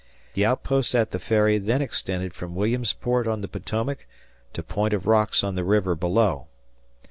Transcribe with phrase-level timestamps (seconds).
[0.33, 4.07] The outposts at the Ferry then extended from Williamsport on the Potomac
[4.53, 6.47] to Point of Rocks on the river below.